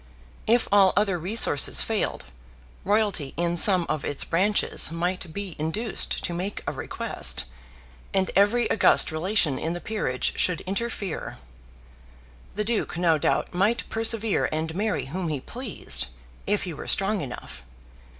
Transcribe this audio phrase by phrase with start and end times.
[0.47, 2.25] If all other resources failed,
[2.83, 7.45] royalty in some of its branches might be induced to make a request,
[8.11, 11.37] and every august relation in the peerage should interfere.
[12.55, 16.07] The Duke no doubt might persevere and marry whom he pleased,
[16.47, 17.61] if he were strong enough.